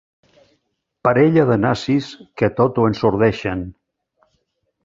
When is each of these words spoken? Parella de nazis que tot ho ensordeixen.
Parella 1.07 1.43
de 1.51 1.57
nazis 1.67 2.09
que 2.43 2.51
tot 2.63 2.81
ho 2.85 2.89
ensordeixen. 2.93 3.63